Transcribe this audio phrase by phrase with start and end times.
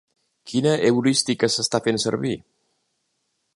[0.51, 2.35] Quina heurística s'està fent servir?